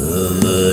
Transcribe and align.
Ömür 0.00 0.69